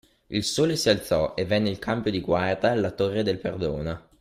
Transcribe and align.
Il 0.29 0.43
Sole 0.43 0.77
si 0.77 0.89
alzò, 0.89 1.35
e 1.35 1.45
venne 1.45 1.69
il 1.69 1.77
cambio 1.77 2.09
di 2.09 2.21
guarda 2.21 2.71
alla 2.71 2.89
Torre 2.89 3.21
del 3.21 3.37
Perdono. 3.37 4.09